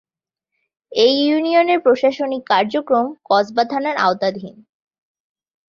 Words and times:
এ 0.91 1.07
ইউনিয়নের 1.21 1.79
প্রশাসনিক 1.79 2.41
কার্যক্রম 2.45 3.07
কসবা 3.25 3.63
থানার 3.65 3.95
আওতাধীন। 3.97 4.55